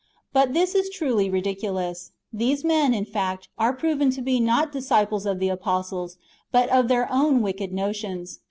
[0.33, 2.09] But this is truly ridiculous.
[2.33, 6.17] These men, in fact, are proved to be not dis ciples of the apostles,
[6.51, 8.39] but of their own wicked notions.